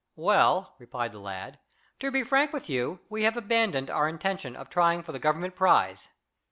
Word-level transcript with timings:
"Well," 0.15 0.73
replied 0.79 1.11
the 1.11 1.19
lad, 1.19 1.59
"to 1.99 2.09
be 2.09 2.23
frank 2.23 2.53
with 2.53 2.67
you, 2.67 3.01
we 3.07 3.21
have 3.23 3.37
abandoned 3.37 3.91
our 3.91 4.09
intention 4.09 4.55
of 4.55 4.67
trying 4.67 5.03
for 5.03 5.11
the 5.11 5.19
Government 5.19 5.55
prize." 5.55 6.09